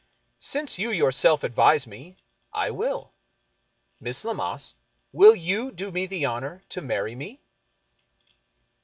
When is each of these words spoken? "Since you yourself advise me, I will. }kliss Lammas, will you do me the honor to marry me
"Since 0.39 0.79
you 0.79 0.89
yourself 0.89 1.43
advise 1.43 1.85
me, 1.85 2.17
I 2.51 2.71
will. 2.71 3.13
}kliss 4.01 4.25
Lammas, 4.25 4.73
will 5.13 5.35
you 5.35 5.71
do 5.71 5.91
me 5.91 6.07
the 6.07 6.25
honor 6.25 6.63
to 6.69 6.81
marry 6.81 7.13
me 7.13 7.39